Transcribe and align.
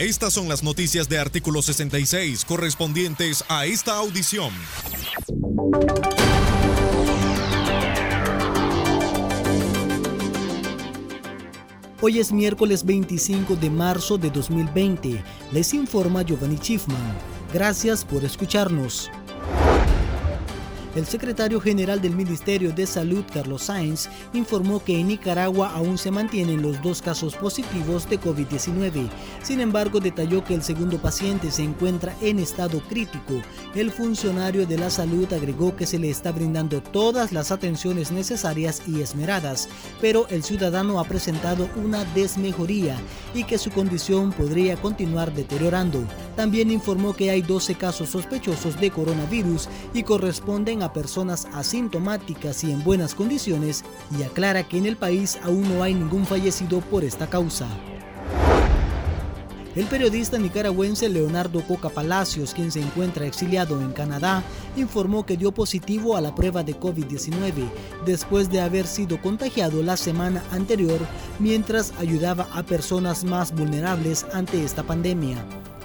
Estas 0.00 0.32
son 0.32 0.48
las 0.48 0.62
noticias 0.62 1.10
de 1.10 1.18
artículo 1.18 1.60
66 1.60 2.46
correspondientes 2.46 3.44
a 3.48 3.66
esta 3.66 3.98
audición. 3.98 4.50
Hoy 12.00 12.18
es 12.18 12.32
miércoles 12.32 12.82
25 12.86 13.56
de 13.56 13.68
marzo 13.68 14.16
de 14.16 14.30
2020. 14.30 15.22
Les 15.52 15.74
informa 15.74 16.22
Giovanni 16.22 16.56
Schiffman. 16.56 16.96
Gracias 17.52 18.02
por 18.02 18.24
escucharnos. 18.24 19.10
El 20.96 21.06
secretario 21.06 21.60
general 21.60 22.02
del 22.02 22.16
Ministerio 22.16 22.72
de 22.72 22.84
Salud, 22.84 23.24
Carlos 23.32 23.62
Sáenz, 23.62 24.08
informó 24.32 24.82
que 24.82 24.98
en 24.98 25.06
Nicaragua 25.06 25.70
aún 25.72 25.98
se 25.98 26.10
mantienen 26.10 26.62
los 26.62 26.82
dos 26.82 27.00
casos 27.00 27.36
positivos 27.36 28.10
de 28.10 28.18
COVID-19. 28.20 29.08
Sin 29.40 29.60
embargo, 29.60 30.00
detalló 30.00 30.42
que 30.42 30.54
el 30.54 30.64
segundo 30.64 30.98
paciente 30.98 31.52
se 31.52 31.62
encuentra 31.62 32.16
en 32.20 32.40
estado 32.40 32.80
crítico. 32.80 33.34
El 33.76 33.92
funcionario 33.92 34.66
de 34.66 34.78
la 34.78 34.90
salud 34.90 35.32
agregó 35.32 35.76
que 35.76 35.86
se 35.86 36.00
le 36.00 36.10
está 36.10 36.32
brindando 36.32 36.82
todas 36.82 37.30
las 37.30 37.52
atenciones 37.52 38.10
necesarias 38.10 38.82
y 38.88 39.00
esmeradas, 39.00 39.68
pero 40.00 40.26
el 40.28 40.42
ciudadano 40.42 40.98
ha 40.98 41.04
presentado 41.04 41.68
una 41.76 42.04
desmejoría 42.16 42.96
y 43.32 43.44
que 43.44 43.58
su 43.58 43.70
condición 43.70 44.32
podría 44.32 44.76
continuar 44.76 45.32
deteriorando. 45.32 46.02
También 46.36 46.70
informó 46.70 47.14
que 47.14 47.30
hay 47.30 47.42
12 47.42 47.74
casos 47.74 48.10
sospechosos 48.10 48.80
de 48.80 48.90
coronavirus 48.90 49.68
y 49.92 50.02
corresponden 50.02 50.82
a 50.82 50.92
personas 50.92 51.46
asintomáticas 51.52 52.64
y 52.64 52.72
en 52.72 52.82
buenas 52.84 53.14
condiciones 53.14 53.84
y 54.18 54.22
aclara 54.22 54.66
que 54.66 54.78
en 54.78 54.86
el 54.86 54.96
país 54.96 55.38
aún 55.42 55.62
no 55.62 55.82
hay 55.82 55.94
ningún 55.94 56.24
fallecido 56.24 56.80
por 56.80 57.04
esta 57.04 57.28
causa. 57.28 57.66
El 59.76 59.86
periodista 59.86 60.36
nicaragüense 60.36 61.08
Leonardo 61.08 61.62
Coca 61.62 61.90
Palacios, 61.90 62.54
quien 62.54 62.72
se 62.72 62.80
encuentra 62.80 63.26
exiliado 63.26 63.80
en 63.80 63.92
Canadá, 63.92 64.42
informó 64.76 65.24
que 65.24 65.36
dio 65.36 65.52
positivo 65.52 66.16
a 66.16 66.20
la 66.20 66.34
prueba 66.34 66.64
de 66.64 66.74
COVID-19 66.74 67.70
después 68.04 68.50
de 68.50 68.60
haber 68.60 68.88
sido 68.88 69.20
contagiado 69.22 69.80
la 69.84 69.96
semana 69.96 70.42
anterior 70.50 70.98
mientras 71.38 71.92
ayudaba 72.00 72.48
a 72.52 72.64
personas 72.64 73.22
más 73.22 73.54
vulnerables 73.54 74.26
ante 74.32 74.64
esta 74.64 74.82
pandemia. 74.82 75.36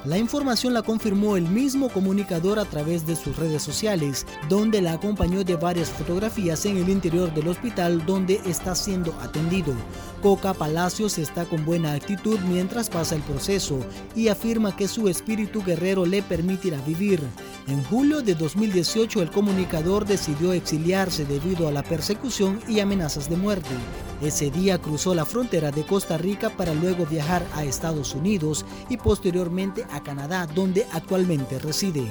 La 0.06 0.20
información 0.20 0.76
la 0.76 0.84
confirmó 0.84 1.36
el 1.36 1.50
mismo 1.50 1.90
comunicador 1.90 2.60
a 2.60 2.66
través 2.66 3.08
de 3.08 3.16
sus 3.16 3.36
redes 3.38 3.64
sociales, 3.64 4.28
donde 4.50 4.80
la 4.80 4.94
acompañó 4.94 5.44
de 5.44 5.56
varias 5.56 5.90
fotografías 5.90 6.64
en 6.68 6.78
el 6.78 6.90
interior 6.90 7.34
del 7.34 7.48
hospital 7.48 8.06
donde 8.06 8.40
está 8.46 8.76
siendo 8.76 9.16
atendido. 9.20 9.74
Coca 10.22 10.54
Palacios 10.54 11.18
está 11.18 11.46
con 11.46 11.66
buena 11.66 11.94
actitud 11.94 12.40
mientras 12.42 12.88
pasa 12.88 13.16
el 13.16 13.22
proceso 13.22 13.80
y 14.16 14.28
afirma 14.28 14.76
que 14.76 14.88
su 14.88 15.08
espíritu 15.08 15.64
guerrero 15.64 16.06
le 16.06 16.22
permitirá 16.22 16.80
vivir. 16.82 17.20
En 17.68 17.84
julio 17.86 18.22
de 18.22 18.36
2018 18.36 19.24
el 19.24 19.32
comunicador 19.32 20.06
decidió 20.06 20.54
exiliarse 20.54 21.26
debido 21.26 21.68
a 21.68 21.72
la 21.72 21.82
persecución 21.82 22.60
y 22.68 22.80
amenazas 22.80 23.28
de 23.28 23.38
muerte. 23.38 23.76
Ese 24.22 24.50
día 24.50 24.78
cruzó 24.80 25.14
la 25.14 25.26
frontera 25.26 25.72
de 25.72 25.84
Costa 25.84 26.18
Rica 26.18 26.50
para 26.50 26.74
luego 26.74 27.06
viajar 27.06 27.46
a 27.54 27.64
Estados 27.64 28.16
Unidos 28.16 28.66
y 28.88 28.98
posteriormente 28.98 29.86
a 29.92 29.95
Canadá, 30.04 30.48
donde 30.48 30.86
actualmente 30.92 31.60
reside. 31.60 32.06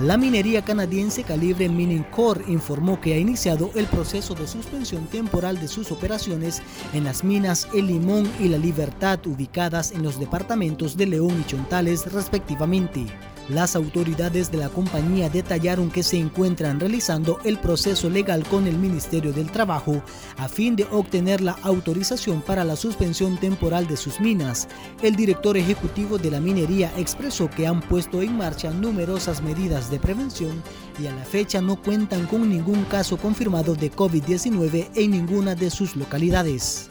La 0.00 0.16
minería 0.16 0.62
canadiense 0.62 1.24
Calibre 1.24 1.68
Mining 1.68 2.04
Corp 2.04 2.48
informó 2.48 3.00
que 3.00 3.14
ha 3.14 3.18
iniciado 3.18 3.72
el 3.74 3.86
proceso 3.86 4.32
de 4.36 4.46
suspensión 4.46 5.06
temporal 5.06 5.58
de 5.60 5.66
sus 5.66 5.90
operaciones 5.90 6.62
en 6.92 7.02
las 7.02 7.24
minas 7.24 7.66
El 7.74 7.88
Limón 7.88 8.30
y 8.38 8.46
La 8.46 8.58
Libertad 8.58 9.18
ubicadas 9.26 9.90
en 9.90 10.04
los 10.04 10.20
departamentos 10.20 10.96
de 10.96 11.06
León 11.06 11.36
y 11.40 11.50
Chontales 11.50 12.12
respectivamente. 12.12 13.06
Las 13.48 13.76
autoridades 13.76 14.50
de 14.52 14.58
la 14.58 14.68
compañía 14.68 15.30
detallaron 15.30 15.90
que 15.90 16.02
se 16.02 16.18
encuentran 16.18 16.78
realizando 16.78 17.38
el 17.44 17.58
proceso 17.58 18.10
legal 18.10 18.44
con 18.44 18.66
el 18.66 18.76
Ministerio 18.76 19.32
del 19.32 19.50
Trabajo 19.50 20.02
a 20.36 20.48
fin 20.48 20.76
de 20.76 20.86
obtener 20.90 21.40
la 21.40 21.52
autorización 21.62 22.42
para 22.42 22.62
la 22.62 22.76
suspensión 22.76 23.38
temporal 23.38 23.86
de 23.86 23.96
sus 23.96 24.20
minas. 24.20 24.68
El 25.02 25.16
director 25.16 25.56
ejecutivo 25.56 26.18
de 26.18 26.30
la 26.30 26.40
minería 26.40 26.92
expresó 26.98 27.48
que 27.48 27.66
han 27.66 27.80
puesto 27.80 28.20
en 28.20 28.36
marcha 28.36 28.70
numerosas 28.70 29.42
medidas 29.42 29.90
de 29.90 29.98
prevención 29.98 30.62
y 31.02 31.06
a 31.06 31.14
la 31.14 31.24
fecha 31.24 31.62
no 31.62 31.80
cuentan 31.80 32.26
con 32.26 32.50
ningún 32.50 32.84
caso 32.84 33.16
confirmado 33.16 33.74
de 33.74 33.90
COVID-19 33.90 34.90
en 34.94 35.10
ninguna 35.10 35.54
de 35.54 35.70
sus 35.70 35.96
localidades. 35.96 36.90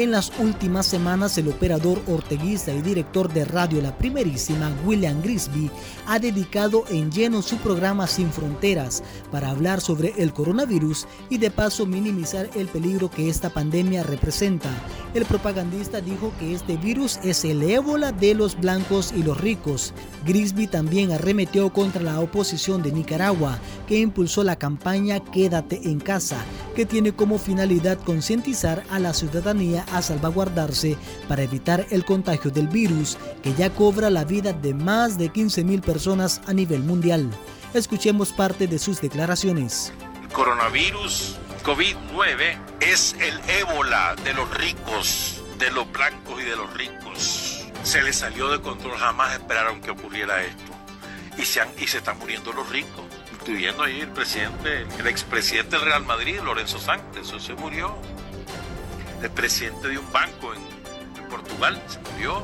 En 0.00 0.12
las 0.12 0.32
últimas 0.38 0.86
semanas, 0.86 1.36
el 1.36 1.48
operador 1.48 2.00
orteguista 2.06 2.72
y 2.72 2.80
director 2.80 3.30
de 3.30 3.44
radio 3.44 3.82
La 3.82 3.98
Primerísima, 3.98 4.72
William 4.86 5.20
Grisby, 5.20 5.70
ha 6.06 6.18
dedicado 6.18 6.84
en 6.88 7.12
lleno 7.12 7.42
su 7.42 7.58
programa 7.58 8.06
Sin 8.06 8.32
Fronteras 8.32 9.02
para 9.30 9.50
hablar 9.50 9.82
sobre 9.82 10.14
el 10.16 10.32
coronavirus 10.32 11.06
y 11.28 11.36
de 11.36 11.50
paso 11.50 11.84
minimizar 11.84 12.48
el 12.54 12.68
peligro 12.68 13.10
que 13.10 13.28
esta 13.28 13.50
pandemia 13.50 14.02
representa. 14.02 14.70
El 15.12 15.26
propagandista 15.26 16.00
dijo 16.00 16.32
que 16.38 16.54
este 16.54 16.78
virus 16.78 17.20
es 17.22 17.44
el 17.44 17.62
ébola 17.62 18.10
de 18.10 18.34
los 18.34 18.58
blancos 18.58 19.12
y 19.14 19.22
los 19.22 19.38
ricos. 19.38 19.92
Grisby 20.24 20.66
también 20.66 21.12
arremetió 21.12 21.74
contra 21.74 22.00
la 22.00 22.20
oposición 22.20 22.82
de 22.82 22.90
Nicaragua, 22.90 23.58
que 23.86 23.98
impulsó 23.98 24.44
la 24.44 24.56
campaña 24.56 25.20
Quédate 25.20 25.90
en 25.90 26.00
casa, 26.00 26.42
que 26.74 26.86
tiene 26.86 27.12
como 27.12 27.36
finalidad 27.36 27.98
concientizar 27.98 28.82
a 28.88 28.98
la 28.98 29.12
ciudadanía 29.12 29.84
a 29.92 30.02
salvaguardarse 30.02 30.96
para 31.28 31.42
evitar 31.42 31.86
el 31.90 32.04
contagio 32.04 32.50
del 32.50 32.68
virus 32.68 33.18
que 33.42 33.54
ya 33.54 33.70
cobra 33.70 34.10
la 34.10 34.24
vida 34.24 34.52
de 34.52 34.74
más 34.74 35.18
de 35.18 35.32
15.000 35.32 35.80
personas 35.80 36.40
a 36.46 36.52
nivel 36.52 36.80
mundial. 36.82 37.30
Escuchemos 37.74 38.32
parte 38.32 38.66
de 38.66 38.78
sus 38.78 39.00
declaraciones. 39.00 39.92
El 40.22 40.28
coronavirus 40.28 41.36
COVID-9 41.62 42.58
es 42.80 43.14
el 43.20 43.38
ébola 43.48 44.16
de 44.24 44.34
los 44.34 44.52
ricos, 44.56 45.42
de 45.58 45.70
los 45.70 45.90
blancos 45.92 46.40
y 46.40 46.44
de 46.44 46.56
los 46.56 46.72
ricos. 46.74 47.66
Se 47.82 48.02
les 48.02 48.16
salió 48.16 48.50
de 48.50 48.60
control, 48.60 48.96
jamás 48.98 49.34
esperaron 49.34 49.80
que 49.80 49.90
ocurriera 49.90 50.42
esto. 50.42 50.72
Y 51.38 51.44
se, 51.44 51.60
y 51.78 51.86
se 51.86 51.98
están 51.98 52.18
muriendo 52.18 52.52
los 52.52 52.68
ricos, 52.70 53.04
incluyendo 53.32 53.82
ahí 53.82 54.00
el 54.00 54.08
presidente, 54.08 54.86
el 54.98 55.06
expresidente 55.06 55.76
del 55.76 55.84
Real 55.84 56.04
Madrid, 56.04 56.40
Lorenzo 56.42 56.78
Sánchez, 56.78 57.22
eso 57.22 57.38
se 57.38 57.54
murió 57.54 57.94
el 59.22 59.30
presidente 59.30 59.88
de 59.88 59.98
un 59.98 60.12
banco 60.12 60.54
en, 60.54 60.60
Portugal, 61.28 61.80
se 61.86 62.00
murió. 62.00 62.42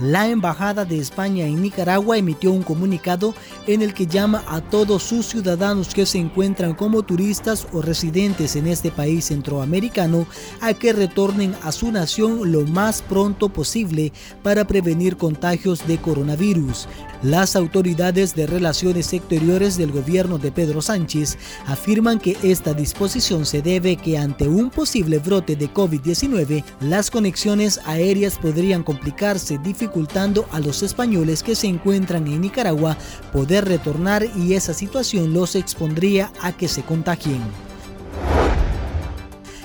La 0.00 0.28
Embajada 0.28 0.86
de 0.86 0.98
España 0.98 1.44
en 1.44 1.60
Nicaragua 1.60 2.16
emitió 2.16 2.52
un 2.52 2.62
comunicado 2.62 3.34
en 3.66 3.82
el 3.82 3.92
que 3.92 4.06
llama 4.06 4.42
a 4.48 4.62
todos 4.62 5.02
sus 5.02 5.26
ciudadanos 5.26 5.92
que 5.92 6.06
se 6.06 6.16
encuentran 6.16 6.74
como 6.74 7.02
turistas 7.02 7.66
o 7.74 7.82
residentes 7.82 8.56
en 8.56 8.66
este 8.66 8.90
país 8.90 9.26
centroamericano 9.26 10.26
a 10.62 10.72
que 10.72 10.94
retornen 10.94 11.54
a 11.62 11.70
su 11.70 11.92
nación 11.92 12.50
lo 12.50 12.62
más 12.62 13.02
pronto 13.02 13.50
posible 13.50 14.14
para 14.42 14.66
prevenir 14.66 15.18
contagios 15.18 15.86
de 15.86 15.98
coronavirus. 15.98 16.88
Las 17.22 17.54
autoridades 17.54 18.34
de 18.34 18.46
relaciones 18.46 19.12
exteriores 19.12 19.76
del 19.76 19.92
gobierno 19.92 20.38
de 20.38 20.50
Pedro 20.50 20.80
Sánchez 20.80 21.36
afirman 21.66 22.18
que 22.18 22.38
esta 22.42 22.72
disposición 22.72 23.44
se 23.44 23.60
debe 23.60 23.96
que 23.96 24.16
ante 24.16 24.48
un 24.48 24.70
posible 24.70 25.18
brote 25.18 25.54
de 25.54 25.70
COVID-19, 25.70 26.64
las 26.80 27.10
conexiones 27.10 27.78
aéreas 27.84 28.38
podrían 28.38 28.82
complicarse, 28.82 29.58
dificultando 29.90 30.46
a 30.52 30.60
los 30.60 30.84
españoles 30.84 31.42
que 31.42 31.56
se 31.56 31.66
encuentran 31.66 32.28
en 32.28 32.42
Nicaragua 32.42 32.96
poder 33.32 33.64
retornar 33.64 34.24
y 34.36 34.54
esa 34.54 34.72
situación 34.72 35.34
los 35.34 35.56
expondría 35.56 36.30
a 36.40 36.52
que 36.52 36.68
se 36.68 36.82
contagien. 36.82 37.42